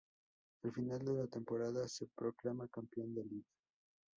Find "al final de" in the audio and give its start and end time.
0.63-1.13